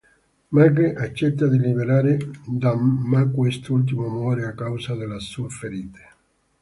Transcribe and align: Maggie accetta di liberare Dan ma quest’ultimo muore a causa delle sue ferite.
Maggie 0.49 0.95
accetta 0.95 1.45
di 1.45 1.59
liberare 1.59 2.17
Dan 2.47 3.01
ma 3.03 3.23
quest’ultimo 3.29 4.07
muore 4.09 4.47
a 4.47 4.53
causa 4.55 4.95
delle 4.95 5.19
sue 5.19 5.47
ferite. 5.49 6.01